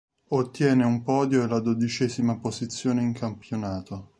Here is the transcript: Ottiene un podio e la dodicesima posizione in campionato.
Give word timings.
Ottiene 0.29 0.83
un 0.83 1.03
podio 1.03 1.43
e 1.43 1.47
la 1.47 1.59
dodicesima 1.59 2.35
posizione 2.39 3.03
in 3.03 3.13
campionato. 3.13 4.09